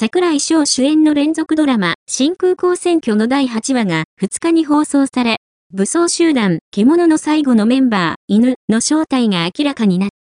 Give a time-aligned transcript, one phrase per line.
[0.00, 5.36] 桜井翔主演の連続ドラマ、新空港選挙の第8話が2日に放送され、
[5.74, 10.20] 武装集団、獣の最後のメンバー、犬の正体が明らかになった。